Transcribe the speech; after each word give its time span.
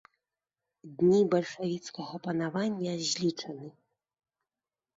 Дні 1.01 1.19
бальшавіцкага 1.33 2.15
панавання 2.25 2.91
злічаны. 3.13 3.67